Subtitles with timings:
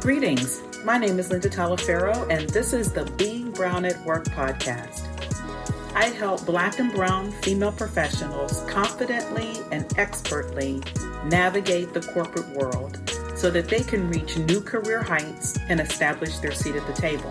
[0.00, 0.62] Greetings.
[0.82, 5.04] My name is Linda Talaferro, and this is the Being Brown at Work podcast.
[5.94, 10.82] I help Black and Brown female professionals confidently and expertly
[11.26, 12.98] navigate the corporate world
[13.36, 17.30] so that they can reach new career heights and establish their seat at the table.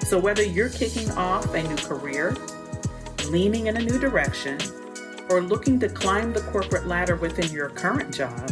[0.00, 2.36] So, whether you're kicking off a new career,
[3.28, 4.58] leaning in a new direction,
[5.30, 8.50] or looking to climb the corporate ladder within your current job,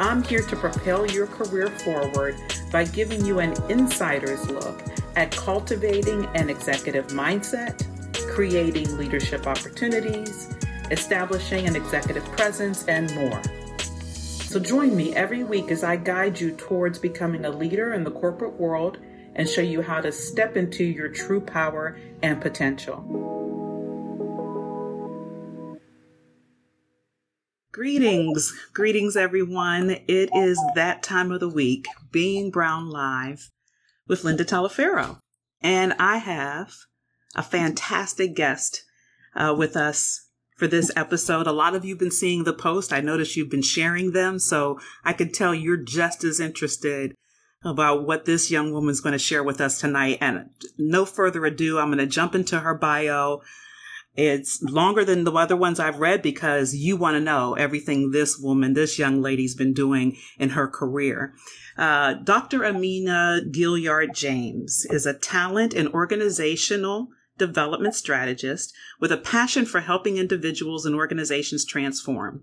[0.00, 2.36] I'm here to propel your career forward
[2.70, 4.80] by giving you an insider's look
[5.16, 7.84] at cultivating an executive mindset,
[8.32, 10.54] creating leadership opportunities,
[10.92, 13.42] establishing an executive presence, and more.
[14.48, 18.12] So join me every week as I guide you towards becoming a leader in the
[18.12, 18.98] corporate world
[19.34, 23.04] and show you how to step into your true power and potential.
[27.70, 29.90] Greetings, greetings, everyone.
[30.08, 33.50] It is that time of the week, Being Brown Live
[34.06, 35.18] with Linda Talaferro.
[35.60, 36.72] And I have
[37.36, 38.84] a fantastic guest
[39.36, 41.46] uh, with us for this episode.
[41.46, 42.90] A lot of you have been seeing the post.
[42.90, 44.38] I noticed you've been sharing them.
[44.38, 47.14] So I can tell you're just as interested
[47.62, 50.16] about what this young woman's going to share with us tonight.
[50.22, 50.48] And
[50.78, 53.42] no further ado, I'm going to jump into her bio.
[54.18, 58.36] It's longer than the other ones I've read because you want to know everything this
[58.36, 61.34] woman, this young lady's been doing in her career.
[61.76, 62.64] Uh, Dr.
[62.64, 70.16] Amina Gilliard James is a talent and organizational development strategist with a passion for helping
[70.16, 72.42] individuals and organizations transform.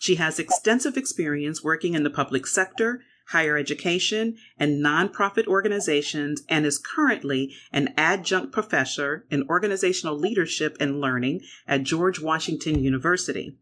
[0.00, 3.02] She has extensive experience working in the public sector
[3.32, 11.00] higher education, and nonprofit organizations, and is currently an adjunct professor in organizational leadership and
[11.00, 13.56] learning at George Washington University.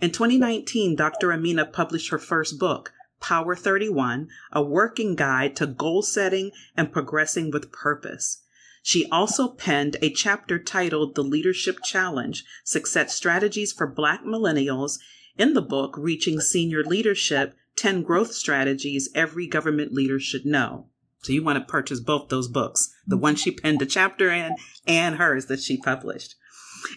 [0.00, 1.32] In 2019, Dr.
[1.32, 7.50] Amina published her first book, Power 31, a working guide to goal setting and progressing
[7.50, 8.42] with purpose.
[8.82, 14.98] She also penned a chapter titled The Leadership Challenge Success Strategies for Black Millennials
[15.38, 20.86] in the book Reaching Senior Leadership 10 growth strategies every government leader should know.
[21.22, 24.54] So you want to purchase both those books, the one she penned a chapter in
[24.86, 26.36] and hers that she published.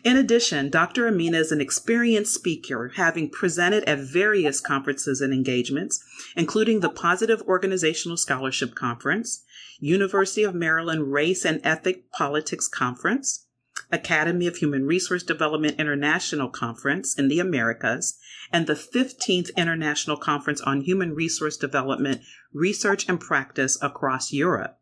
[0.03, 1.07] In addition, Dr.
[1.07, 6.03] Amina is an experienced speaker, having presented at various conferences and engagements,
[6.35, 9.43] including the Positive Organizational Scholarship Conference,
[9.79, 13.47] University of Maryland Race and Ethic Politics Conference,
[13.91, 18.19] Academy of Human Resource Development International Conference in the Americas,
[18.51, 22.21] and the 15th International Conference on Human Resource Development,
[22.53, 24.79] Research and Practice across Europe.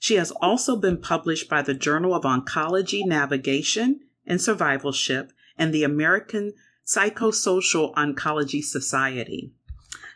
[0.00, 5.84] She has also been published by the Journal of Oncology Navigation and Survivorship and the
[5.84, 6.52] American
[6.86, 9.52] Psychosocial Oncology Society.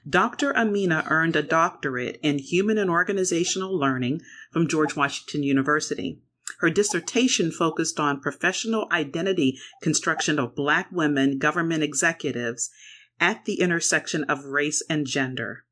[0.08, 0.56] Dr.
[0.56, 6.20] Amina earned a doctorate in human and organizational learning from George Washington University.
[6.62, 12.70] Her dissertation focused on professional identity construction of Black women government executives
[13.18, 15.64] at the intersection of race and gender.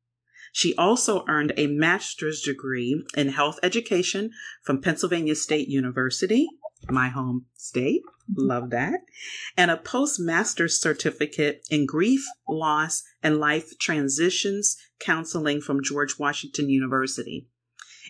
[0.51, 4.31] She also earned a master's degree in health education
[4.63, 6.45] from Pennsylvania State University,
[6.89, 8.01] my home state.
[8.35, 8.99] Love that.
[9.55, 17.47] And a postmaster's certificate in grief, loss, and life transitions counseling from George Washington University.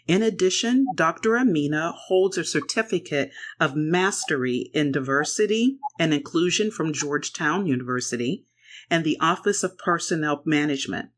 [0.07, 1.37] In addition, Dr.
[1.37, 8.45] Amina holds a certificate of mastery in diversity and inclusion from Georgetown University
[8.89, 11.09] and the Office of Personnel Management.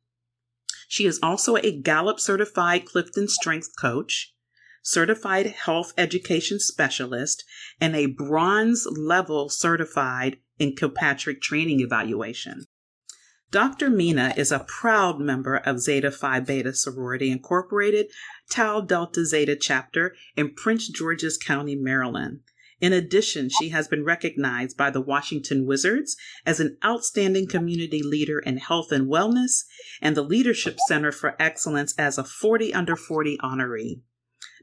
[0.88, 4.36] She is also a Gallup certified Clifton Strength Coach,
[4.84, 7.44] certified health education specialist,
[7.80, 12.66] and a bronze level certified in Kirkpatrick training evaluation.
[13.54, 13.92] Dr.
[13.92, 18.08] Mina is a proud member of Zeta Phi Beta Sorority Incorporated,
[18.50, 22.40] Tau Delta Zeta chapter in Prince George's County, Maryland.
[22.82, 28.40] In addition, she has been recognized by the Washington Wizards as an outstanding community leader
[28.40, 29.66] in health and wellness
[30.02, 34.02] and the Leadership Center for Excellence as a 40 under 40 honoree.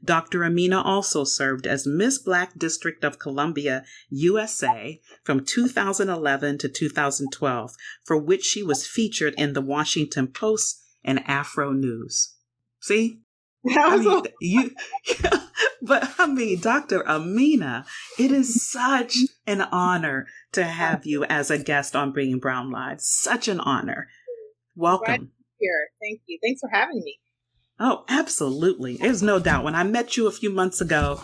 [0.03, 0.43] Dr.
[0.43, 8.17] Amina also served as Miss Black District of Columbia, USA from 2011 to 2012, for
[8.17, 12.35] which she was featured in the Washington Post and Afro News.
[12.79, 13.19] See?
[13.69, 14.71] I mean, you,
[15.83, 17.07] but I mean, Dr.
[17.07, 17.85] Amina,
[18.17, 23.01] it is such an honor to have you as a guest on Being Brown Live.
[23.01, 24.07] Such an honor.
[24.75, 25.07] Welcome.
[25.07, 25.21] Right
[25.59, 25.89] here.
[26.01, 26.39] Thank you.
[26.41, 27.19] Thanks for having me.
[27.83, 28.97] Oh, absolutely.
[28.97, 29.63] There's no doubt.
[29.63, 31.21] When I met you a few months ago,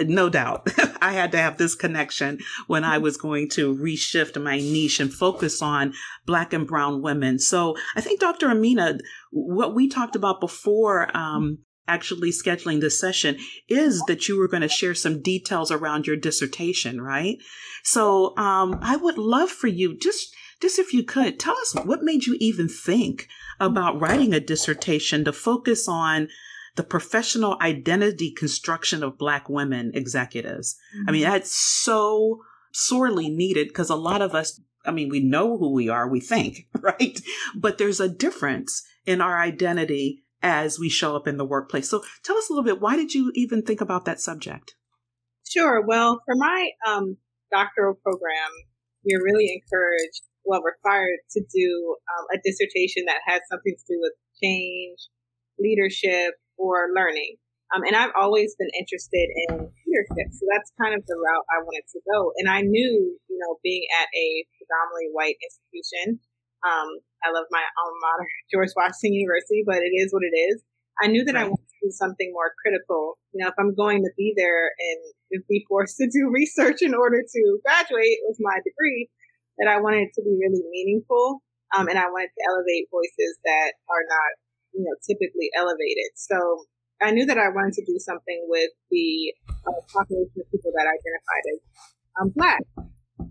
[0.00, 0.68] no doubt.
[1.00, 5.10] I had to have this connection when I was going to reshift my niche and
[5.10, 5.94] focus on
[6.26, 7.38] Black and Brown women.
[7.38, 8.50] So I think, Dr.
[8.50, 8.98] Amina,
[9.30, 14.60] what we talked about before um, actually scheduling this session is that you were going
[14.60, 17.38] to share some details around your dissertation, right?
[17.82, 22.02] So um, I would love for you just just if you could tell us what
[22.02, 23.26] made you even think
[23.60, 26.28] about writing a dissertation to focus on
[26.76, 30.76] the professional identity construction of Black women executives.
[30.96, 31.08] Mm-hmm.
[31.08, 31.32] I mean, mm-hmm.
[31.32, 32.40] that's so
[32.72, 36.20] sorely needed because a lot of us, I mean, we know who we are, we
[36.20, 37.20] think, right?
[37.54, 41.90] But there's a difference in our identity as we show up in the workplace.
[41.90, 44.74] So tell us a little bit, why did you even think about that subject?
[45.46, 45.84] Sure.
[45.84, 47.16] Well, for my um,
[47.50, 48.50] doctoral program,
[49.04, 51.68] we're really encouraged, well, required to do
[52.16, 54.98] um, a dissertation that has something to do with change,
[55.58, 57.36] leadership, or learning.
[57.70, 60.28] Um, and I've always been interested in leadership.
[60.34, 62.34] So that's kind of the route I wanted to go.
[62.42, 64.26] And I knew, you know, being at a
[64.58, 66.18] predominantly white institution,
[66.66, 66.88] um,
[67.22, 70.62] I love my alma mater, George Washington University, but it is what it is.
[71.00, 71.46] I knew that right.
[71.46, 73.16] I wanted to do something more critical.
[73.32, 76.92] You know, if I'm going to be there and be forced to do research in
[76.92, 79.08] order to graduate with my degree,
[79.60, 81.44] that I wanted to be really meaningful.
[81.76, 84.30] Um, and I wanted to elevate voices that are not
[84.74, 86.14] you know, typically elevated.
[86.14, 86.64] So
[87.02, 90.86] I knew that I wanted to do something with the uh, population of people that
[90.86, 91.60] identified as
[92.20, 92.62] um, black.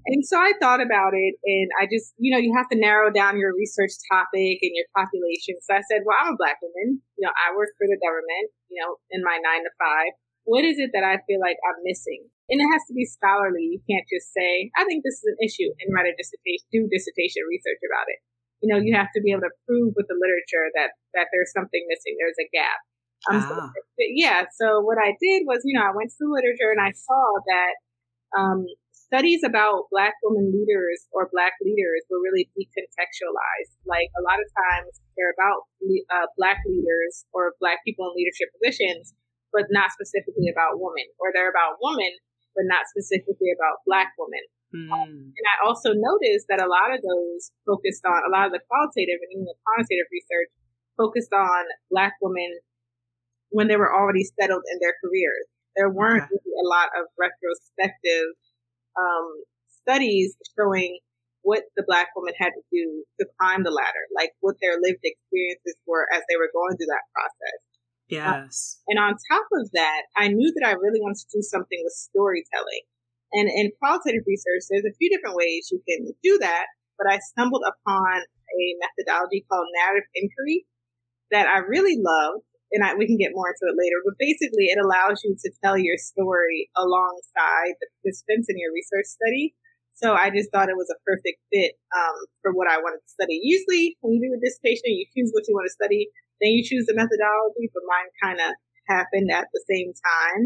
[0.06, 3.10] And so I thought about it and I just, you know, you have to narrow
[3.10, 5.58] down your research topic and your population.
[5.66, 7.02] So I said, well, I'm a black woman.
[7.18, 10.14] You know, I work for the government, you know, in my nine to five.
[10.50, 12.26] What is it that I feel like I'm missing?
[12.50, 13.78] And it has to be scholarly.
[13.78, 16.90] You can't just say, I think this is an issue and write a dissertation, do
[16.90, 18.18] dissertation research about it
[18.62, 21.52] you know, you have to be able to prove with the literature that, that there's
[21.56, 22.80] something missing, there's a gap.
[23.28, 23.72] Um, ah.
[23.72, 24.48] so, yeah.
[24.56, 27.24] So what I did was, you know, I went to the literature and I saw
[27.48, 27.74] that,
[28.36, 33.74] um, studies about black women leaders or black leaders were really decontextualized.
[33.88, 35.66] Like a lot of times they're about
[36.14, 39.18] uh, black leaders or black people in leadership positions,
[39.52, 42.12] but not specifically about women, or they're about women,
[42.56, 44.44] but not specifically about black women.
[44.70, 45.34] Mm.
[45.34, 48.62] and I also noticed that a lot of those focused on a lot of the
[48.70, 50.54] qualitative and even the quantitative research
[51.00, 52.60] focused on Black women
[53.56, 55.48] when they were already settled in their careers.
[55.80, 56.36] There weren't okay.
[56.36, 58.36] really a lot of retrospective
[59.00, 59.28] um,
[59.82, 61.00] studies showing
[61.42, 65.02] what the Black woman had to do to climb the ladder, like what their lived
[65.02, 67.60] experiences were as they were going through that process.
[68.10, 68.82] Yes.
[68.88, 71.94] And on top of that, I knew that I really wanted to do something with
[71.94, 72.84] storytelling.
[73.34, 76.66] And in qualitative research, there's a few different ways you can do that,
[76.98, 80.66] but I stumbled upon a methodology called narrative inquiry
[81.30, 82.42] that I really love.
[82.74, 85.50] And I, we can get more into it later, but basically it allows you to
[85.62, 89.58] tell your story alongside the participants in your research study.
[89.98, 93.10] So I just thought it was a perfect fit um, for what I wanted to
[93.10, 93.42] study.
[93.42, 96.64] Usually, when you do a dissertation, you choose what you want to study, then you
[96.64, 97.70] choose the methodology.
[97.74, 98.52] But mine kind of
[98.88, 100.42] happened at the same time.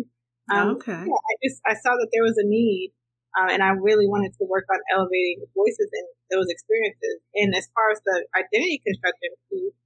[0.51, 1.01] Um, okay.
[1.07, 2.91] Yeah, I just I saw that there was a need,
[3.39, 7.23] um, and I really wanted to work on elevating voices and those experiences.
[7.39, 9.77] And as far as the identity construction piece,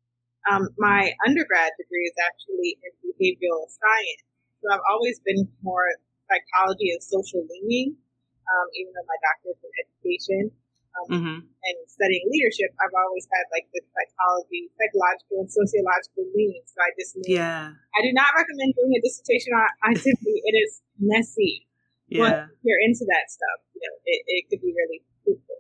[0.49, 4.25] um, my undergrad degree is actually in behavioral science.
[4.63, 5.85] So I've always been more
[6.25, 7.93] psychology and social leaning,
[8.49, 10.43] um, even though my doctorate is in education
[10.97, 11.37] um, mm-hmm.
[11.45, 16.61] and studying leadership, I've always had like the psychology, psychological and sociological lean.
[16.65, 17.73] So I just yeah.
[17.73, 20.41] I do not recommend doing a dissertation on identity.
[20.45, 21.67] it is messy.
[22.07, 22.23] Yeah.
[22.23, 25.59] But if you're into that stuff, you know, it, it could be really fruitful.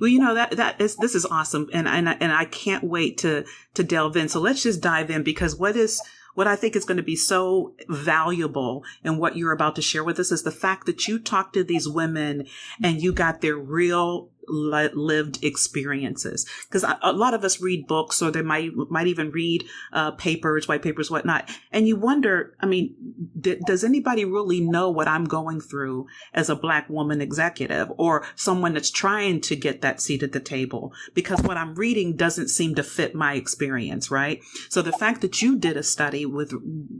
[0.00, 3.18] Well, you know that that is this is awesome, and and and I can't wait
[3.18, 4.28] to to delve in.
[4.28, 6.00] So let's just dive in because what is
[6.34, 10.04] what I think is going to be so valuable in what you're about to share
[10.04, 12.46] with us is the fact that you talked to these women
[12.82, 16.46] and you got their real lived experiences.
[16.64, 20.68] Because a lot of us read books or they might might even read uh, papers
[20.68, 21.50] white papers whatnot.
[21.70, 22.94] And you wonder i mean
[23.40, 28.24] d- does anybody really know what i'm going through as a black woman executive or
[28.34, 30.92] someone that's trying to get that seat at the table?
[31.14, 34.40] Because what i'm reading doesn't seem to fit my experience right?
[34.68, 36.52] So the fact that you did a study with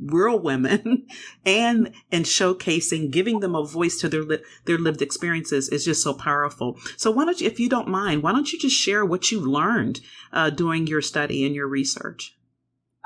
[0.04, 1.06] real women
[1.46, 6.02] and and showcasing giving them a voice to their li- their lived experiences is just
[6.02, 6.78] so powerful.
[6.96, 9.41] So why don't you, if you don't mind, why don't you just share what you
[9.41, 10.01] learned
[10.33, 12.37] uh, doing your study and your research?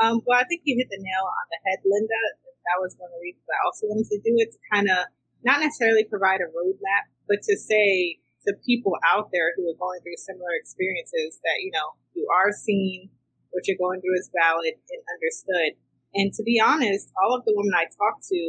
[0.03, 2.21] Um, well, I think you hit the nail on the head, Linda.
[2.43, 5.07] That was one of the reasons I also wanted to do it to kind of
[5.47, 8.19] not necessarily provide a roadmap, but to say
[8.51, 12.51] to people out there who are going through similar experiences that, you know, you are
[12.51, 13.09] seen,
[13.55, 15.79] what you're going through is valid and understood.
[16.19, 18.41] And to be honest, all of the women I talked to,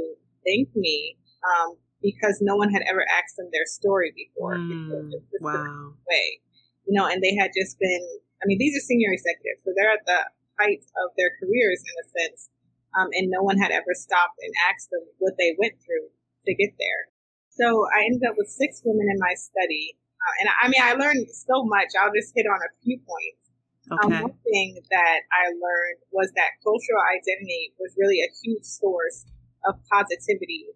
[0.41, 4.55] thank me um, because no one had ever asked them their story before.
[4.55, 5.11] Mm,
[5.41, 5.93] wow.
[6.07, 6.39] Way,
[6.85, 8.05] you know, and they had just been.
[8.37, 10.21] I mean, these are senior executives, so they're at the
[10.61, 12.49] height of their careers in a sense,
[12.93, 16.13] um, and no one had ever stopped and asked them what they went through
[16.45, 17.03] to get there.
[17.49, 20.93] So I ended up with six women in my study, uh, and I mean, I
[20.93, 21.97] learned so much.
[21.97, 23.41] I'll just hit on a few points.
[23.89, 24.15] Um, okay.
[24.17, 29.25] Um, one thing that I learned was that cultural identity was really a huge source
[29.65, 30.69] of positivity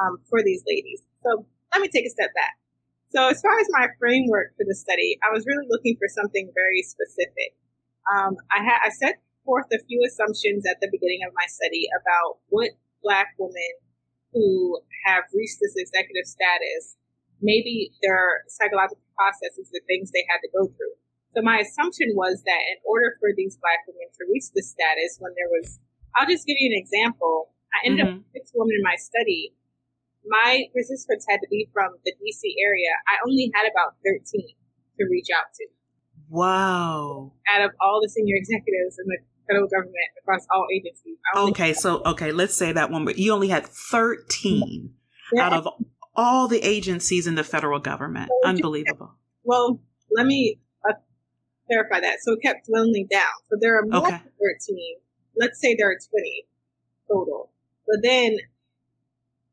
[0.00, 1.02] um, for these ladies.
[1.22, 2.56] So let me take a step back.
[3.10, 6.48] So as far as my framework for the study, I was really looking for something
[6.54, 7.52] very specific.
[8.08, 11.86] Um, I had I set forth a few assumptions at the beginning of my study
[11.92, 12.70] about what
[13.02, 13.72] Black women
[14.32, 16.96] who have reached this executive status,
[17.44, 20.96] maybe their psychological processes, the things they had to go through.
[21.36, 25.16] So my assumption was that in order for these black women to reach this status,
[25.20, 25.80] when there was,
[26.16, 27.52] I'll just give you an example.
[27.72, 28.20] I ended mm-hmm.
[28.20, 29.56] up with six women in my study.
[30.26, 32.90] My participants had to be from the DC area.
[33.08, 34.22] I only had about 13
[34.98, 35.66] to reach out to.
[36.28, 37.32] Wow.
[37.52, 41.18] Out of all the senior executives in the federal government across all agencies.
[41.36, 44.94] Okay, so, okay, let's say that one, but you only had 13
[45.32, 45.46] yeah.
[45.46, 45.68] out of
[46.14, 48.30] all the agencies in the federal government.
[48.44, 49.14] Unbelievable.
[49.44, 49.80] Well,
[50.14, 50.94] let me uh,
[51.66, 52.18] clarify that.
[52.22, 53.32] So it kept dwindling down.
[53.50, 54.10] So there are more okay.
[54.10, 54.20] than
[54.68, 54.96] 13.
[55.36, 56.46] Let's say there are 20
[57.08, 57.50] total.
[57.86, 58.36] But then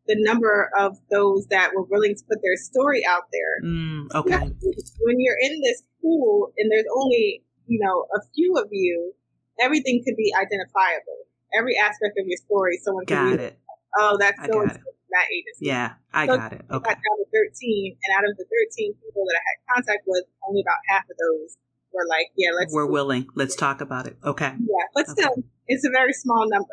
[0.10, 3.70] the number of those that were willing to put their story out there.
[3.70, 4.42] Mm, okay.
[4.42, 9.14] When you're in this pool and there's only, you know, a few of you,
[9.62, 11.30] everything could be identifiable.
[11.54, 13.60] Every aspect of your story, someone got can it.
[13.98, 15.70] Oh, that's so that agency.
[15.70, 16.66] Yeah, I so got it.
[16.66, 16.90] Okay.
[16.90, 20.04] I got down to 13, and out of the 13 people that I had contact
[20.06, 21.58] with, only about half of those
[21.94, 22.74] we're like, yeah, let's.
[22.74, 23.28] We're willing.
[23.36, 24.18] Let's talk about it.
[24.24, 24.54] Okay.
[24.60, 25.22] Yeah, but okay.
[25.22, 26.68] still, it's a very small number.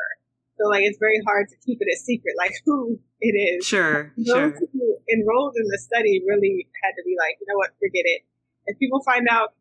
[0.58, 3.66] So like, it's very hard to keep it a secret, like who it is.
[3.66, 4.12] Sure.
[4.16, 4.50] Those sure.
[4.72, 8.22] who enrolled in the study really had to be like, you know what, forget it.
[8.66, 9.54] If people find out,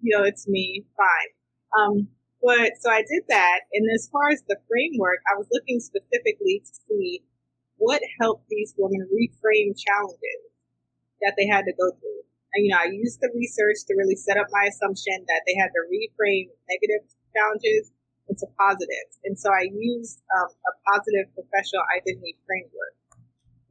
[0.00, 1.30] you know, it's me, fine.
[1.76, 2.08] Um,
[2.42, 6.62] but so I did that, and as far as the framework, I was looking specifically
[6.64, 7.22] to see
[7.78, 10.42] what helped these women reframe challenges
[11.22, 12.22] that they had to go through
[12.54, 15.54] And you know, I used the research to really set up my assumption that they
[15.58, 17.90] had to reframe negative challenges
[18.28, 19.18] into positives.
[19.24, 22.94] And so I used um, a positive professional identity framework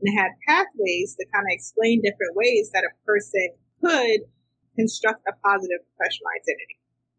[0.02, 4.30] and had pathways to kind of explain different ways that a person could
[4.76, 6.78] construct a positive professional identity.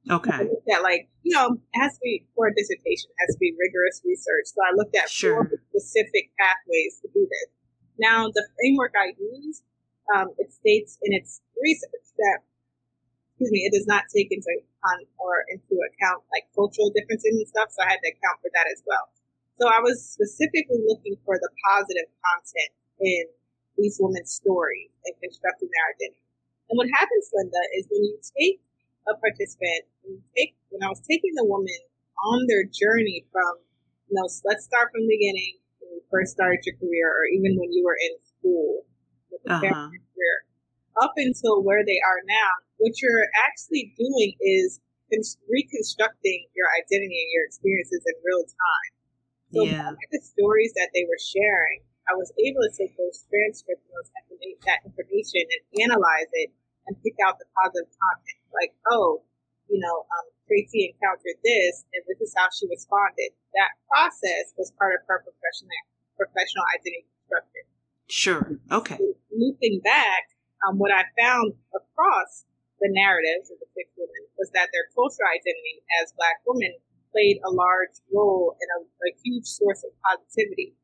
[0.09, 0.41] Okay.
[0.71, 3.53] That like, you know, it has to be for a dissertation, it has to be
[3.59, 4.47] rigorous research.
[4.55, 5.45] So I looked at sure.
[5.45, 7.49] four specific pathways to do this.
[7.99, 9.63] Now, the framework I used
[10.15, 12.39] um, it states in its research that,
[13.35, 17.49] excuse me, it does not take into account or into account like cultural differences and
[17.49, 17.75] stuff.
[17.75, 19.11] So I had to account for that as well.
[19.59, 23.27] So I was specifically looking for the positive content in
[23.75, 26.27] these women's stories and constructing their identity.
[26.71, 28.63] And what happens, Linda, is when you take
[29.11, 31.81] a participant, when you take, when I was taking the woman
[32.23, 33.59] on their journey from,
[34.07, 37.59] you know, let's start from the beginning when you first started your career or even
[37.59, 38.87] when you were in school
[39.49, 39.91] uh-huh.
[39.91, 40.39] career
[41.03, 44.81] up until where they are now, what you're actually doing is
[45.49, 48.93] reconstructing your identity and your experiences in real time.
[49.49, 49.97] So yeah.
[50.13, 54.13] the stories that they were sharing, I was able to take those transcripts and those
[54.69, 56.53] that information and analyze it
[56.87, 58.41] and pick out the positive content.
[58.53, 59.25] Like, oh,
[59.69, 63.33] you know, um, Tracy encountered this, and this is how she responded.
[63.57, 65.73] That process was part of her professional
[66.17, 67.63] professional identity construction.
[68.09, 68.45] Sure.
[68.73, 68.99] Okay.
[69.33, 70.33] Looping back,
[70.67, 72.45] um, what I found across
[72.81, 76.75] the narratives of the six women was that their cultural identity as Black women
[77.13, 80.75] played a large role and a, a huge source of positivity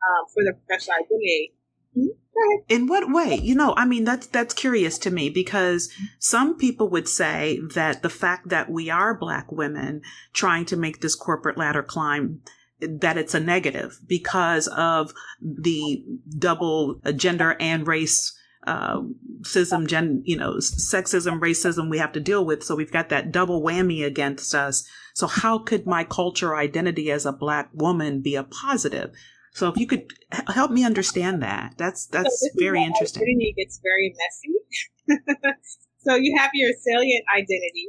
[0.00, 1.54] um, for their professional identity.
[1.96, 2.20] Mm-hmm.
[2.68, 3.36] In what way?
[3.36, 8.02] You know, I mean, that's that's curious to me because some people would say that
[8.02, 10.02] the fact that we are Black women
[10.32, 12.40] trying to make this corporate ladder climb
[12.80, 16.04] that it's a negative because of the
[16.36, 19.02] double gender and race uh,
[19.42, 22.62] sism, gen, you know, sexism, racism we have to deal with.
[22.62, 24.88] So we've got that double whammy against us.
[25.14, 29.14] So how could my culture identity as a black woman be a positive?
[29.52, 30.12] So if you could
[30.48, 33.22] help me understand that, that's that's so very interesting.
[33.22, 35.52] Identity gets very messy.
[36.00, 37.88] so you have your salient identity,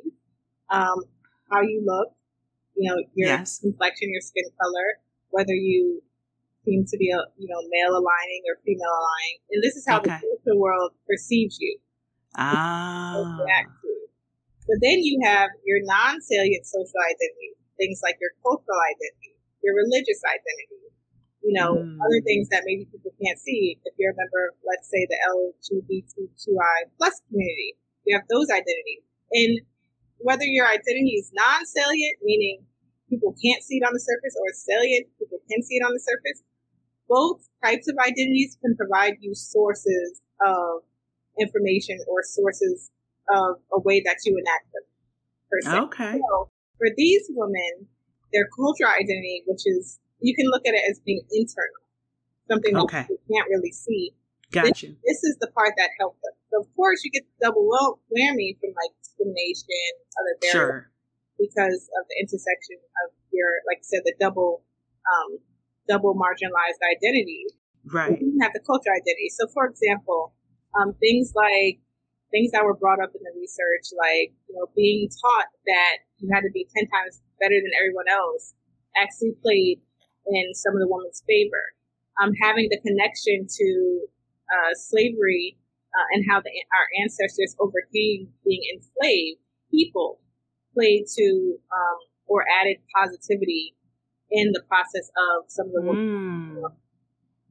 [0.69, 1.01] um,
[1.51, 2.09] how you look,
[2.75, 3.59] you know, your yes.
[3.59, 6.03] complexion, your skin color, whether you
[6.65, 9.37] seem to be, a, you know, male aligning or female aligning.
[9.53, 10.17] And this is how okay.
[10.17, 11.77] the social world perceives you.
[12.35, 13.37] Ah.
[14.65, 20.19] But then you have your non-salient social identity, things like your cultural identity, your religious
[20.25, 20.89] identity,
[21.45, 22.01] you know, mm.
[22.01, 23.77] other things that maybe people can't see.
[23.85, 27.77] If you're a member of, let's say, the LGBTQI plus community,
[28.09, 29.05] you have those identities.
[29.31, 29.61] And
[30.17, 32.65] whether your identity is non-salient, meaning
[33.05, 36.01] people can't see it on the surface, or salient, people can see it on the
[36.01, 36.41] surface,
[37.07, 40.81] both types of identities can provide you sources of
[41.39, 42.91] information or sources
[43.29, 44.83] of a way that you enact them.
[45.85, 46.19] Okay.
[46.19, 47.87] So for these women,
[48.33, 51.83] their cultural identity, which is you can look at it as being internal,
[52.49, 53.07] something okay.
[53.07, 54.11] that you can't really see.
[54.51, 54.87] Gotcha.
[54.87, 56.33] This, this, is the part that helped them.
[56.51, 60.91] So of course, you get the double whammy from like discrimination, other barriers, sure.
[61.39, 64.63] because of the intersection of your, like I said, the double,
[65.07, 65.39] um,
[65.87, 67.45] double marginalized identity.
[67.85, 68.17] Right.
[68.19, 69.29] You have the cultural identity.
[69.29, 70.33] So, for example,
[70.73, 71.79] um, things like
[72.31, 76.29] things that were brought up in the research, like you know, being taught that you
[76.33, 78.53] had to be ten times better than everyone else,
[78.97, 79.79] actually played
[80.25, 81.75] in some of the women's favor.
[82.21, 83.69] Um, having the connection to
[84.47, 85.59] uh, slavery
[85.91, 90.19] uh, and how the, our ancestors overcame being enslaved people
[90.73, 93.74] played to um, or added positivity
[94.31, 96.61] in the process of some of the mm.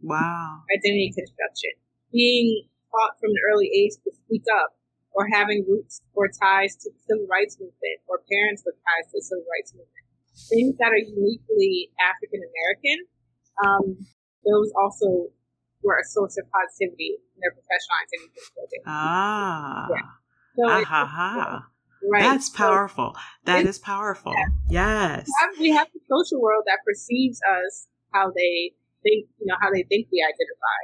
[0.02, 1.70] wow identity construction.
[2.12, 4.78] Being taught from an early age to speak up,
[5.10, 9.18] or having roots or ties to the civil rights movement, or parents with ties to
[9.18, 10.04] the civil rights movement
[10.34, 12.98] things that are uniquely African American,
[13.62, 13.84] um,
[14.44, 15.30] those also
[15.82, 19.86] were a source of positivity in their professional identity Ah.
[19.90, 20.10] Yeah.
[20.56, 21.66] So ah, ha, ha.
[22.10, 22.22] Right.
[22.22, 23.14] That's powerful.
[23.14, 24.32] So that is powerful.
[24.32, 25.24] Yeah.
[25.24, 25.28] Yes.
[25.58, 29.82] We have, the social world that perceives us how they think, you know, how they
[29.84, 30.80] think we identify.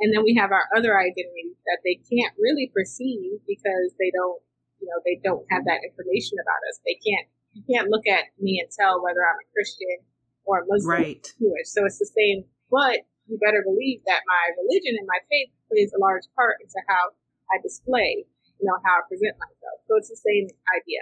[0.00, 4.38] And then we have our other identities that they can't really perceive because they don't,
[4.80, 6.78] you know, they don't have that information about us.
[6.86, 7.26] They can't
[7.58, 10.04] you can't look at me and tell whether I'm a Christian
[10.44, 11.24] or a Muslim right.
[11.26, 11.68] or Jewish.
[11.68, 15.92] So it's the same, but you better believe that my religion and my faith plays
[15.92, 17.12] a large part into how
[17.50, 18.24] I display,
[18.60, 19.80] you know, how I present myself.
[19.86, 21.00] So it's the same idea.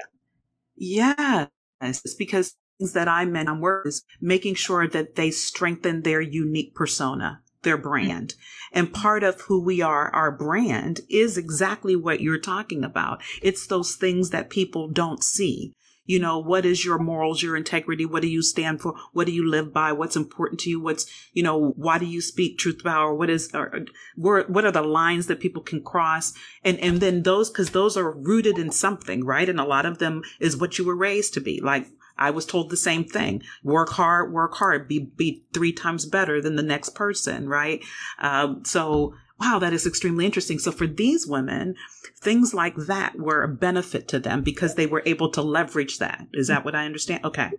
[0.76, 6.20] Yes, it's because things that I meant on words, making sure that they strengthen their
[6.20, 8.34] unique persona their brand.
[8.72, 13.20] And part of who we are, our brand, is exactly what you're talking about.
[13.42, 15.74] It's those things that people don't see
[16.06, 18.06] you know what is your morals your integrity?
[18.06, 18.94] What do you stand for?
[19.12, 19.92] What do you live by?
[19.92, 20.80] What's important to you?
[20.80, 23.84] What's you know why do you speak truth power what is or,
[24.16, 26.32] what are the lines that people can cross?
[26.64, 29.48] And and then those because those are rooted in something right?
[29.48, 31.60] And a lot of them is what you were raised to be.
[31.60, 31.88] Like
[32.18, 33.42] I was told the same thing.
[33.62, 37.82] Work hard, work hard, be, be three times better than the next person, right?
[38.18, 40.58] Um, so wow, that is extremely interesting.
[40.58, 41.74] So for these women,
[42.20, 46.26] things like that were a benefit to them because they were able to leverage that.
[46.32, 47.24] Is that what I understand?
[47.24, 47.50] Okay.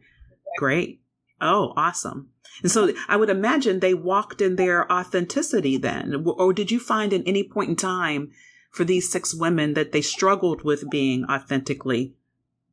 [0.58, 1.02] Great.
[1.40, 2.30] Oh, awesome.
[2.64, 6.26] And so I would imagine they walked in their authenticity then.
[6.26, 8.32] Or did you find in any point in time
[8.72, 12.16] for these six women that they struggled with being authentically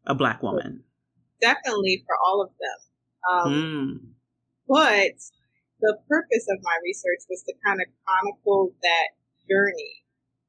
[0.06, 0.84] a black woman?
[1.42, 3.52] Definitely for all of them.
[3.52, 4.14] Um, mm.
[4.66, 5.12] But
[5.84, 9.08] the purpose of my research was to kind of chronicle that
[9.44, 10.00] journey.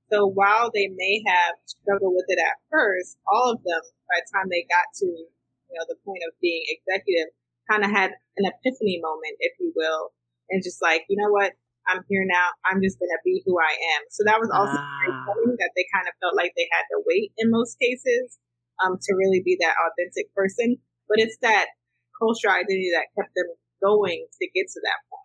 [0.08, 4.30] So while they may have struggled with it at first, all of them, by the
[4.32, 7.36] time they got to, you know, the point of being executive,
[7.67, 10.15] kind of had an epiphany moment, if you will,
[10.48, 11.52] and just like, you know what,
[11.89, 12.54] I'm here now.
[12.63, 14.02] I'm just going to be who I am.
[14.10, 15.26] So that was also ah.
[15.60, 18.38] that they kind of felt like they had to wait in most cases
[18.82, 20.78] um, to really be that authentic person.
[21.10, 21.76] But it's that
[22.17, 23.50] cultural identity that kept them
[23.82, 25.24] going to get to that point.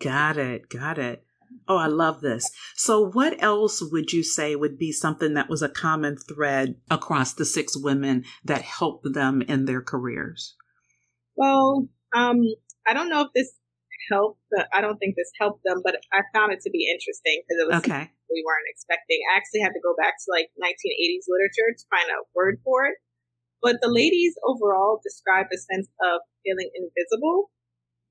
[0.00, 0.68] Got it.
[0.68, 1.24] Got it.
[1.68, 2.50] Oh, I love this.
[2.74, 7.34] So, what else would you say would be something that was a common thread across
[7.34, 10.54] the six women that helped them in their careers?
[11.36, 12.38] Well, um,
[12.86, 13.52] I don't know if this
[14.10, 14.40] helped.
[14.72, 17.66] I don't think this helped them, but I found it to be interesting because it
[17.70, 18.10] was okay.
[18.30, 19.18] we weren't expecting.
[19.30, 22.86] I actually had to go back to like 1980s literature to find a word for
[22.86, 22.98] it.
[23.62, 27.50] But the ladies overall described a sense of feeling invisible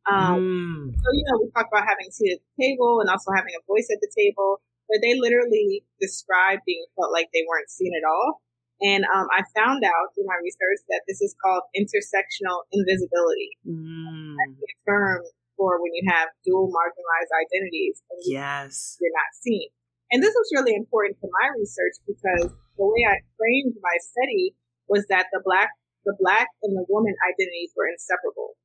[0.08, 0.96] um, mm.
[0.96, 3.52] So, you know, we talk about having a seat at the table and also having
[3.58, 7.92] a voice at the table, but they literally described being felt like they weren't seen
[7.92, 8.42] at all.
[8.80, 13.60] And um, I found out through my research that this is called intersectional invisibility.
[13.68, 14.40] Mm.
[14.40, 15.20] That's a term
[15.60, 18.00] for when you have dual marginalized identities.
[18.08, 18.96] And yes.
[19.04, 19.68] You're not seen.
[20.16, 24.56] And this was really important to my research because the way I framed my study
[24.88, 25.76] was that the black,
[26.08, 28.56] the black and the woman identities were inseparable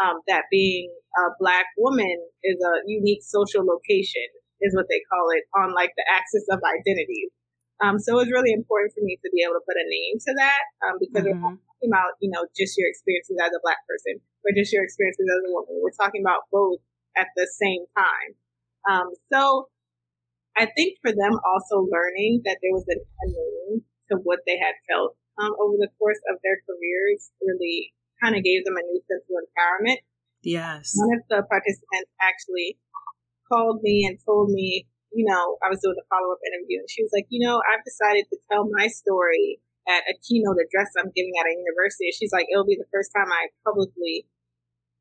[0.00, 4.26] um, that being a black woman is a unique social location
[4.60, 7.32] is what they call it on like the axis of identities.
[7.80, 10.32] Um, so it's really important for me to be able to put a name to
[10.36, 11.40] that um, because mm-hmm.
[11.40, 14.84] we're talking about, you know, just your experiences as a black person or just your
[14.84, 15.80] experiences as a woman.
[15.80, 16.84] We're talking about both
[17.16, 18.30] at the same time.
[18.84, 19.72] Um, so
[20.60, 23.80] I think for them also learning that there was a unknown
[24.12, 28.44] to what they had felt um, over the course of their careers really kind of
[28.44, 30.00] gave them a new sense of empowerment.
[30.42, 30.92] Yes.
[30.96, 32.78] One of the participants actually
[33.50, 36.88] called me and told me, you know, I was doing a follow up interview and
[36.88, 40.94] she was like, you know, I've decided to tell my story at a keynote address
[40.96, 42.14] I'm giving at a university.
[42.14, 44.26] She's like, it'll be the first time I publicly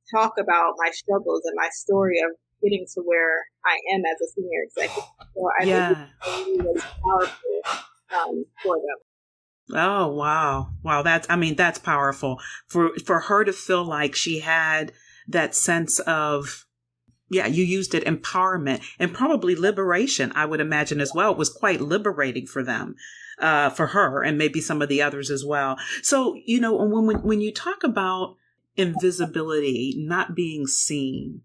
[0.10, 4.28] talk about my struggles and my story of getting to where I am as a
[4.34, 5.10] senior executive.
[5.36, 5.88] So I yeah.
[5.94, 7.56] think really, really powerful
[8.12, 9.00] um, for them.
[9.74, 10.72] Oh wow.
[10.84, 12.40] Wow, that's I mean that's powerful.
[12.68, 14.92] For for her to feel like she had
[15.28, 16.66] that sense of
[17.30, 21.32] yeah, you used it empowerment and probably liberation, I would imagine as well.
[21.32, 22.96] It was quite liberating for them.
[23.40, 25.78] Uh, for her and maybe some of the others as well.
[26.02, 28.36] So, you know, when, when, when you talk about
[28.76, 31.40] invisibility, not being seen,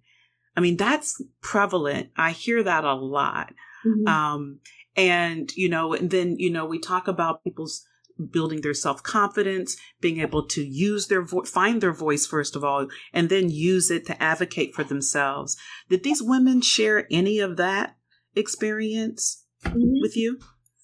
[0.56, 2.10] I mean, that's prevalent.
[2.16, 3.54] I hear that a lot.
[3.86, 4.08] Mm-hmm.
[4.08, 4.58] Um,
[4.96, 7.86] and, you know, and then, you know, we talk about people's
[8.30, 12.64] building their self confidence, being able to use their voice, find their voice first of
[12.64, 15.56] all, and then use it to advocate for themselves.
[15.88, 17.96] Did these women share any of that
[18.36, 20.00] experience mm-hmm.
[20.00, 20.38] with you?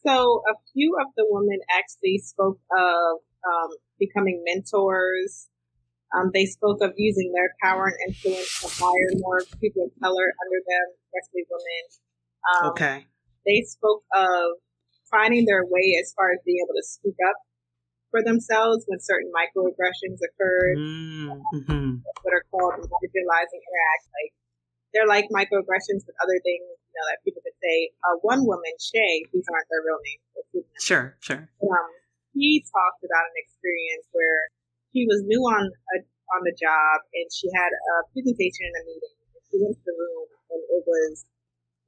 [0.06, 5.48] So, a few of the women actually spoke of um, becoming mentors.
[6.16, 10.26] Um, they spoke of using their power and influence to hire more people of color
[10.26, 11.84] under them, especially women.
[12.50, 13.06] Um, okay.
[13.46, 14.58] They spoke of
[15.10, 17.36] finding their way as far as being able to speak up
[18.10, 22.02] for themselves when certain microaggressions occurred, mm-hmm.
[22.22, 24.04] what are called marginalizing interact.
[24.10, 24.32] Like
[24.90, 27.94] they're like microaggressions, but other things you know that people could say.
[28.02, 30.66] Uh, one woman, Shay, these aren't their real names.
[30.82, 31.46] Sure, sure.
[31.62, 31.90] Um,
[32.34, 34.50] he talked about an experience where
[34.90, 35.96] he was new on a,
[36.34, 39.14] on the job and she had a presentation in a meeting.
[39.50, 41.26] She went to the room and it was,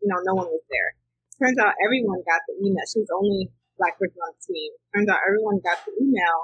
[0.02, 1.01] you know, no one was there.
[1.42, 2.86] Turns out everyone got the email.
[2.86, 4.70] She was only black person on the team.
[4.94, 6.38] Turns out everyone got the email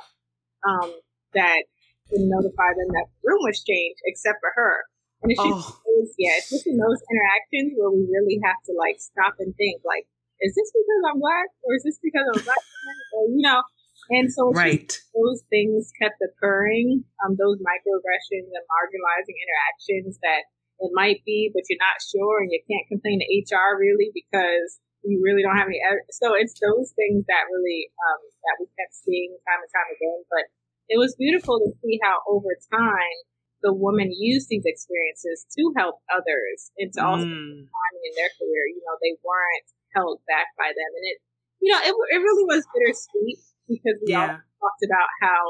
[0.66, 0.90] um,
[1.38, 1.70] that
[2.10, 4.90] would notify them that the room was changed except for her.
[5.22, 5.78] And it's just, oh.
[5.86, 9.54] those, yeah, it's just in those interactions where we really have to like stop and
[9.54, 10.10] think like,
[10.42, 12.58] is this because I'm black or is this because I'm black?
[13.14, 13.62] or, you know,
[14.10, 14.90] and so right.
[15.14, 21.66] those things kept occurring, um, those microaggressions and marginalizing interactions that it might be, but
[21.68, 25.72] you're not sure and you can't complain to HR really because you really don't have
[25.72, 25.80] any.
[26.12, 30.20] So it's those things that really um, that we kept seeing time and time again.
[30.28, 30.44] But
[30.92, 33.16] it was beautiful to see how over time
[33.64, 37.64] the woman used these experiences to help others and to also mm.
[37.64, 38.68] in their career.
[38.68, 41.18] You know, they weren't held back by them, and it,
[41.64, 44.36] you know, it it really was bittersweet because we yeah.
[44.36, 45.42] all talked about how.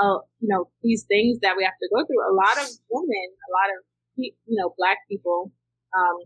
[0.00, 2.24] Uh, you know, these things that we have to go through.
[2.24, 3.84] A lot of women, a lot of,
[4.16, 5.52] you know, black people,
[5.92, 6.24] um,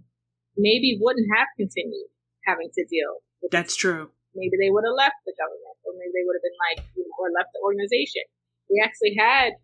[0.54, 2.06] maybe wouldn't have continued
[2.44, 3.50] having to deal with.
[3.50, 4.12] That's true.
[4.34, 7.06] Maybe they would have left the government, or maybe they would have been like, you
[7.06, 8.26] know, or left the organization.
[8.66, 9.54] We actually had,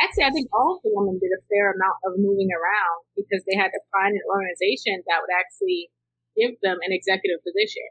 [0.00, 3.44] actually, I think all of the women did a fair amount of moving around because
[3.44, 5.92] they had to find an organization that would actually
[6.32, 7.84] give them an executive position.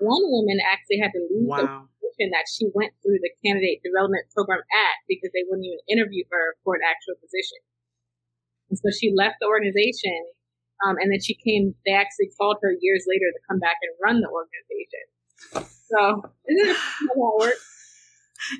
[0.00, 1.60] One woman actually had to leave wow.
[1.60, 5.80] the position that she went through the candidate development program at because they wouldn't even
[5.88, 7.60] interview her for an actual position.
[8.68, 10.36] And so she left the organization
[10.86, 13.92] um, and then she came, they actually called her years later to come back and
[14.02, 15.68] run the organization.
[15.88, 17.66] So, isn't it works?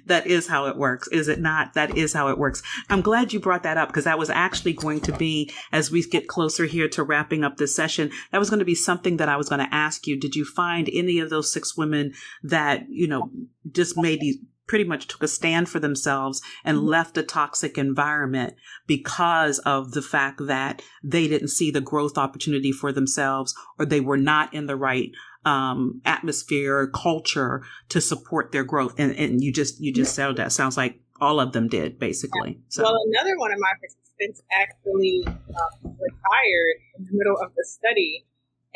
[0.06, 1.72] That is how it works, is it not?
[1.72, 2.62] That is how it works.
[2.90, 6.02] I'm glad you brought that up because that was actually going to be, as we
[6.02, 9.30] get closer here to wrapping up this session, that was going to be something that
[9.30, 10.20] I was going to ask you.
[10.20, 13.30] Did you find any of those six women that, you know,
[13.72, 14.36] just made these
[14.70, 16.86] pretty much took a stand for themselves and mm-hmm.
[16.86, 18.54] left a toxic environment
[18.86, 23.98] because of the fact that they didn't see the growth opportunity for themselves or they
[23.98, 25.10] were not in the right
[25.44, 28.94] um, atmosphere or culture to support their growth.
[28.96, 32.52] And, and you just, you just said that sounds like all of them did basically.
[32.52, 32.64] Yeah.
[32.68, 32.82] So.
[32.84, 38.24] Well, another one of my participants actually um, retired in the middle of the study.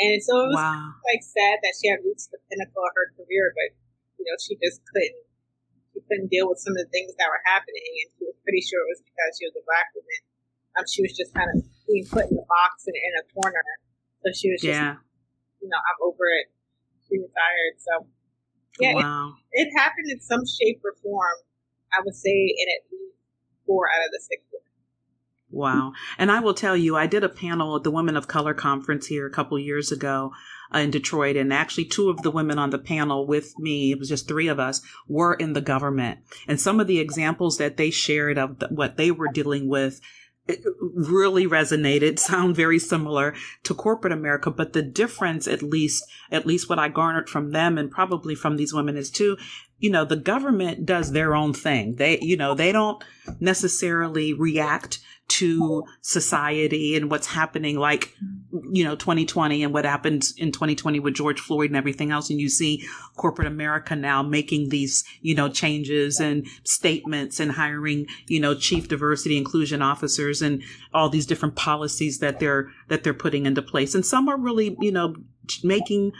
[0.00, 0.90] And so it was wow.
[1.14, 3.78] like sad that she had reached the pinnacle of her career, but
[4.18, 5.23] you know, she just couldn't
[5.94, 8.60] she couldn't deal with some of the things that were happening, and she was pretty
[8.60, 10.20] sure it was because she was a black woman.
[10.74, 13.62] Um, she was just kind of being put in a box and in a corner.
[14.26, 14.98] So she was just, yeah.
[15.62, 16.50] you know, I'm over it.
[17.06, 17.74] She retired.
[17.78, 17.92] So,
[18.82, 19.38] yeah, wow.
[19.54, 21.38] it, it happened in some shape or form.
[21.94, 23.14] I would say in at least
[23.62, 24.42] four out of the six.
[25.54, 25.92] Wow.
[26.18, 29.06] And I will tell you, I did a panel at the Women of Color conference
[29.06, 30.32] here a couple years ago
[30.74, 31.36] uh, in Detroit.
[31.36, 34.48] And actually, two of the women on the panel with me, it was just three
[34.48, 36.18] of us, were in the government.
[36.48, 40.00] And some of the examples that they shared of the, what they were dealing with
[40.78, 46.68] really resonated sound very similar to corporate america but the difference at least at least
[46.68, 49.38] what i garnered from them and probably from these women is too
[49.78, 53.02] you know the government does their own thing they you know they don't
[53.40, 55.00] necessarily react
[55.34, 58.14] to society and what's happening like
[58.70, 62.30] you know 2020 and what happened in 2020 with George Floyd and everything else.
[62.30, 68.06] And you see corporate America now making these you know changes and statements and hiring
[68.28, 73.12] you know chief diversity inclusion officers and all these different policies that they're that they're
[73.12, 73.94] putting into place.
[73.94, 75.16] And some are really you know
[75.64, 76.12] making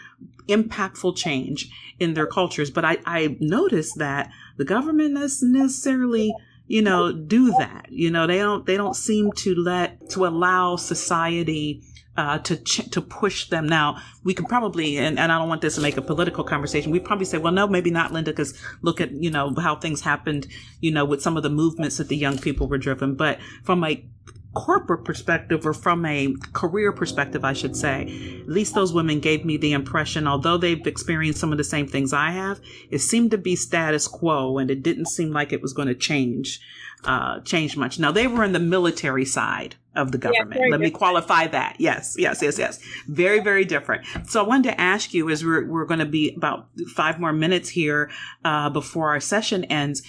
[0.49, 2.71] impactful change in their cultures.
[2.71, 6.35] But I I noticed that the government doesn't necessarily
[6.67, 7.87] you know, do that.
[7.91, 11.83] You know, they don't, they don't seem to let, to allow society,
[12.17, 13.67] uh, to, ch- to push them.
[13.67, 16.93] Now, we can probably, and, and I don't want this to make a political conversation.
[16.93, 20.01] We probably say, well, no, maybe not, Linda, because look at, you know, how things
[20.01, 20.47] happened,
[20.81, 23.15] you know, with some of the movements that the young people were driven.
[23.15, 24.07] But from a
[24.55, 29.45] corporate perspective or from a career perspective, I should say, at least those women gave
[29.45, 33.31] me the impression, although they've experienced some of the same things I have, it seemed
[33.33, 36.61] to be status quo and it didn't seem like it was going to change,
[37.05, 37.99] uh, change much.
[37.99, 40.61] Now they were in the military side of the government.
[40.61, 41.77] Yeah, Let me qualify that.
[41.79, 42.81] Yes, yes, yes, yes.
[43.07, 44.05] Very, very different.
[44.29, 47.33] So I wanted to ask you as we're, we're going to be about five more
[47.33, 48.11] minutes here,
[48.45, 50.03] uh, before our session ends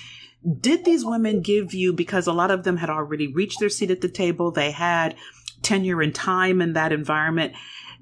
[0.60, 3.92] did these women give you, because a lot of them had already reached their seat
[3.92, 5.16] at the table, they had
[5.62, 7.54] tenure and time in that environment.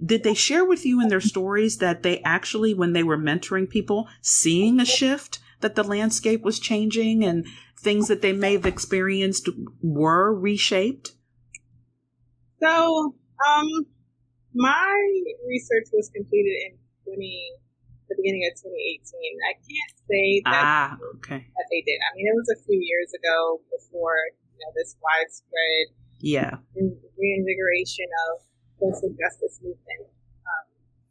[0.04, 3.70] Did they share with you in their stories that they actually, when they were mentoring
[3.70, 7.46] people, seeing a shift, that the landscape was changing and
[7.80, 9.48] things that they may have experienced
[9.82, 11.14] were reshaped?
[12.62, 13.16] So,
[13.48, 13.68] um,
[14.54, 15.12] my
[15.48, 17.52] research was completed in 20,
[18.10, 18.68] the beginning of 2018.
[19.48, 20.89] I can't say that, ah,
[21.20, 21.42] okay.
[21.44, 22.00] that they did.
[22.04, 24.18] I mean, it was a few years ago before
[24.54, 25.86] you know this widespread
[26.24, 26.62] yeah
[27.18, 28.44] reinvigoration of
[28.80, 30.08] social justice movement.
[30.46, 30.66] Um,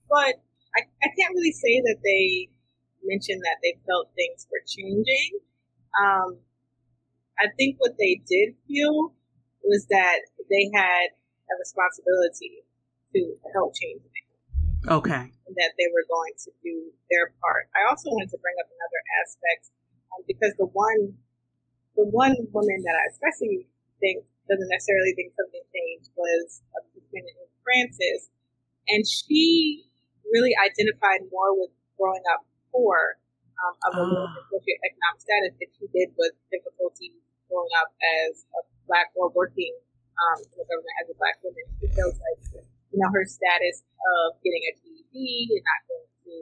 [0.09, 0.35] but
[0.76, 2.48] I, I can't really say that they
[3.05, 5.40] mentioned that they felt things were changing.
[5.96, 6.38] Um,
[7.38, 9.12] I think what they did feel
[9.64, 11.12] was that they had
[11.50, 12.64] a responsibility
[13.14, 13.20] to
[13.55, 14.21] help change things.
[14.88, 15.31] Okay.
[15.31, 17.71] That they were going to do their part.
[17.77, 19.71] I also wanted to bring up another aspect
[20.11, 21.14] um, because the one,
[21.95, 23.68] the one woman that I especially
[24.03, 28.27] think doesn't necessarily think something changed was a woman named Frances,
[28.90, 29.87] and she
[30.27, 32.42] really identified more with growing up
[32.75, 33.23] poor
[33.62, 34.27] um, of a uh.
[34.51, 37.14] socioeconomic status that she did with difficulty
[37.47, 37.95] growing up
[38.27, 39.71] as a black or working
[40.18, 41.62] um, in the government as a black woman.
[41.79, 45.16] She feels like you know, her status of getting a GED
[45.57, 46.35] and not going to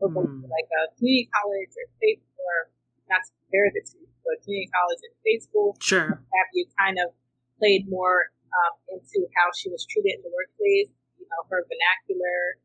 [0.00, 0.48] open mm.
[0.48, 2.72] like a community college or state or
[3.12, 5.76] not to compare the two, but community college and state school.
[5.78, 6.16] Sure.
[6.16, 7.12] Have you kind of
[7.60, 10.88] played more um, into how she was treated in the workplace?
[11.20, 12.58] You know, her vernacular.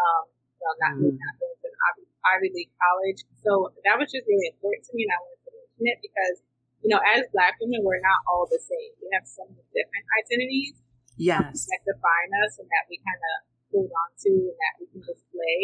[0.00, 1.12] Um, you know, not, mm.
[1.12, 3.20] not going to an Ivy, Ivy League college.
[3.44, 6.36] So that was just really important to me, and I wanted to mention it because
[6.80, 8.96] you know, as Black women, we're not all the same.
[9.04, 10.80] We have some different identities
[11.20, 11.68] yes.
[11.68, 13.36] that define us and that we kind of
[13.70, 15.60] hold on to and that we can display.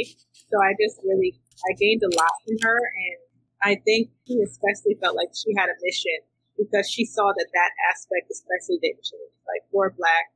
[0.53, 1.35] So I just really,
[1.67, 2.79] I gained a lot from her.
[2.79, 3.19] And
[3.65, 6.23] I think she especially felt like she had a mission
[6.55, 9.35] because she saw that that aspect especially didn't change.
[9.49, 10.33] Like for Black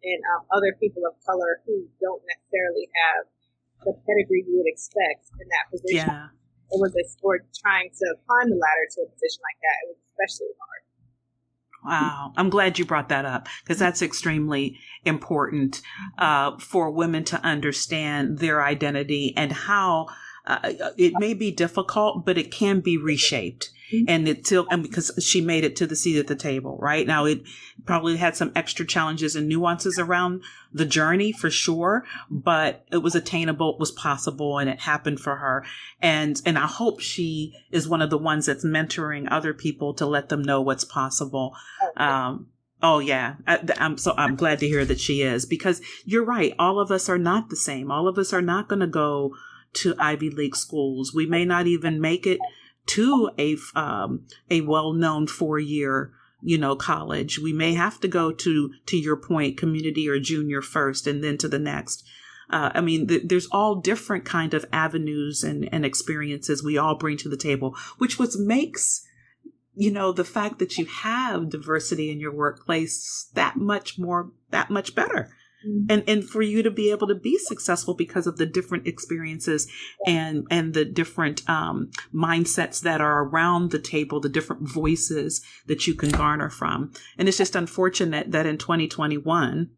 [0.00, 3.28] and um, other people of color who don't necessarily have
[3.84, 6.08] the pedigree you would expect in that position.
[6.08, 6.32] Yeah.
[6.70, 9.76] It was a sport trying to climb the ladder to a position like that.
[9.82, 10.82] It was especially hard.
[11.84, 12.32] Wow.
[12.36, 15.80] I'm glad you brought that up because that's extremely important
[16.18, 20.08] uh, for women to understand their identity and how
[20.46, 23.70] uh, it may be difficult, but it can be reshaped.
[23.92, 24.04] Mm-hmm.
[24.08, 27.06] And it still, and because she made it to the seat at the table, right?
[27.06, 27.42] Now it
[27.84, 33.14] probably had some extra challenges and nuances around the journey for sure, but it was
[33.14, 35.64] attainable, it was possible, and it happened for her.
[36.00, 40.06] And, and I hope she is one of the ones that's mentoring other people to
[40.06, 41.54] let them know what's possible.
[41.96, 42.48] Um,
[42.82, 46.54] Oh yeah, I, am so I'm glad to hear that she is because you're right.
[46.58, 47.90] All of us are not the same.
[47.90, 49.34] All of us are not going to go
[49.74, 51.12] to Ivy League schools.
[51.14, 52.40] We may not even make it
[52.90, 57.38] to a um, a well known four year you know college.
[57.38, 61.38] We may have to go to to your point community or junior first, and then
[61.38, 62.04] to the next.
[62.48, 66.96] Uh, I mean, th- there's all different kind of avenues and, and experiences we all
[66.96, 69.06] bring to the table, which was makes
[69.74, 74.68] you know the fact that you have diversity in your workplace that much more that
[74.68, 75.30] much better
[75.66, 75.86] Mm-hmm.
[75.90, 79.70] And and for you to be able to be successful because of the different experiences
[80.06, 85.86] and and the different um, mindsets that are around the table, the different voices that
[85.86, 86.92] you can garner from.
[87.18, 89.70] And it's just unfortunate that in 2021,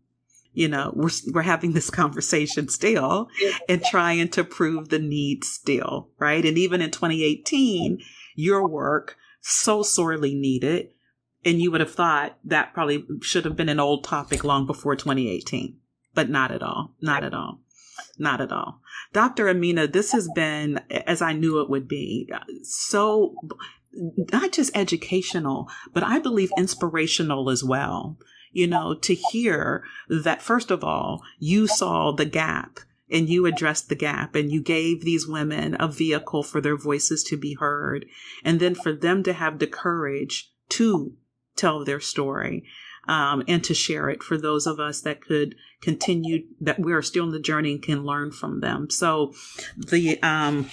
[0.53, 3.29] you know, we're we're having this conversation still
[3.68, 6.45] and trying to prove the need still, right?
[6.45, 8.01] And even in 2018,
[8.37, 10.90] your work so sorely needed
[11.45, 14.97] and you would have thought that probably should have been an old topic long before
[14.97, 15.77] 2018,
[16.15, 16.95] but not at all.
[17.01, 17.61] Not at all.
[18.19, 18.81] Not at all.
[19.13, 19.49] Dr.
[19.49, 22.31] Amina, this has been, as I knew it would be,
[22.63, 23.35] so
[23.93, 28.19] not just educational, but I believe inspirational as well.
[28.53, 33.89] You know, to hear that, first of all, you saw the gap and you addressed
[33.89, 38.07] the gap and you gave these women a vehicle for their voices to be heard.
[38.45, 41.15] And then for them to have the courage to
[41.57, 42.65] tell their story
[43.09, 47.25] um, and to share it for those of us that could continue that we're still
[47.25, 48.91] in the journey and can learn from them.
[48.91, 49.33] So
[49.77, 50.71] the um,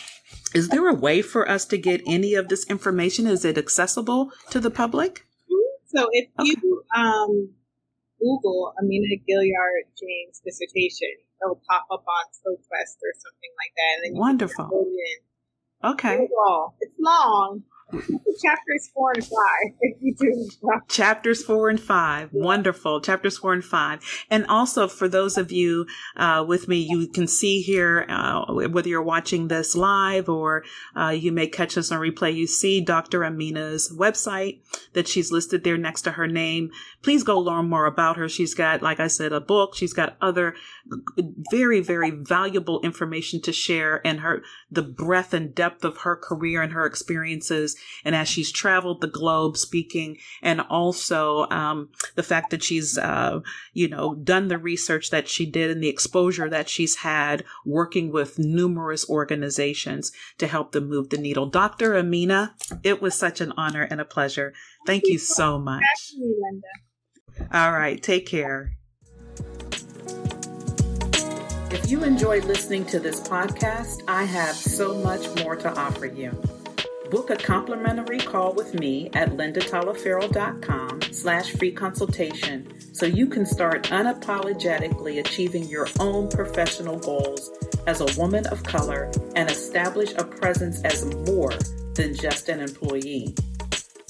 [0.54, 3.28] is there a way for us to get any of this information?
[3.28, 5.26] Is it accessible to the public?
[5.88, 6.50] So if okay.
[6.50, 7.50] you um,
[8.20, 11.10] Google Amina Gilliard James dissertation,
[11.42, 14.06] it'll pop up on ProQuest or something like that.
[14.06, 14.86] And then Wonderful.
[15.84, 16.28] Okay.
[16.82, 20.88] It's long, Chapters four and five.
[20.88, 22.30] Chapters four and five.
[22.32, 23.02] Wonderful.
[23.02, 24.00] Chapters four and five.
[24.30, 28.88] And also for those of you uh, with me, you can see here, uh, whether
[28.88, 30.64] you're watching this live or
[30.96, 33.24] uh, you may catch us on replay, you see Dr.
[33.24, 34.60] Amina's website
[34.94, 36.72] that she's listed there next to her name.
[37.02, 38.30] Please go learn more about her.
[38.30, 39.76] She's got, like I said, a book.
[39.76, 40.56] She's got other
[41.52, 46.62] very, very valuable information to share and her, the breadth and depth of her career
[46.62, 52.52] and her experiences and as she's traveled the globe speaking, and also um, the fact
[52.52, 53.40] that she's, uh,
[53.74, 58.12] you know, done the research that she did and the exposure that she's had working
[58.12, 61.46] with numerous organizations to help them move the needle.
[61.46, 61.96] Dr.
[61.96, 64.54] Amina, it was such an honor and a pleasure.
[64.86, 65.84] Thank you so much.
[67.54, 68.79] All right, take care.
[71.90, 76.30] You enjoyed listening to this podcast, I have so much more to offer you.
[77.10, 83.86] Book a complimentary call with me at lindatalaferro.com slash free consultation so you can start
[83.86, 87.50] unapologetically achieving your own professional goals
[87.88, 91.54] as a woman of color and establish a presence as more
[91.96, 93.34] than just an employee.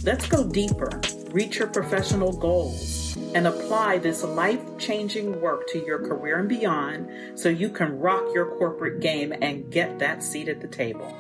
[0.03, 0.99] Let's go deeper,
[1.31, 7.09] reach your professional goals, and apply this life changing work to your career and beyond
[7.35, 11.13] so you can rock your corporate game and get that seat at the table.